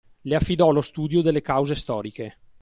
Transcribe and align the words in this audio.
Le 0.23 0.33
affidò 0.35 0.71
lo 0.71 0.81
studio 0.81 1.21
delle 1.21 1.43
cause 1.43 1.75
storiche. 1.75 2.39